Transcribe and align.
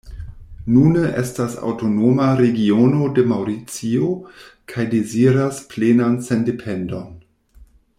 Nune 0.75 1.03
estas 1.23 1.57
aŭtonoma 1.71 2.29
regiono 2.41 3.11
de 3.19 3.27
Maŭricio, 3.33 4.11
kaj 4.73 4.89
deziras 4.97 5.65
plenan 5.75 6.21
sendependon. 6.31 7.11